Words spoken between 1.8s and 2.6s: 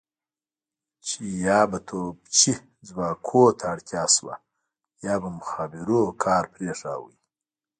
توپچي